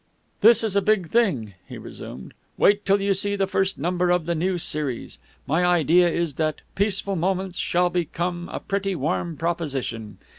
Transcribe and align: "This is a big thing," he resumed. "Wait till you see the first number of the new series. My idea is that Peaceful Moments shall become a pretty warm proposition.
"This 0.39 0.63
is 0.63 0.75
a 0.75 0.81
big 0.81 1.09
thing," 1.09 1.53
he 1.69 1.77
resumed. 1.77 2.33
"Wait 2.57 2.87
till 2.87 2.99
you 3.01 3.13
see 3.13 3.35
the 3.35 3.45
first 3.45 3.77
number 3.77 4.09
of 4.09 4.25
the 4.25 4.33
new 4.33 4.57
series. 4.57 5.19
My 5.45 5.63
idea 5.63 6.09
is 6.09 6.33
that 6.41 6.61
Peaceful 6.73 7.15
Moments 7.15 7.59
shall 7.59 7.91
become 7.91 8.49
a 8.51 8.59
pretty 8.59 8.95
warm 8.95 9.37
proposition. 9.37 10.17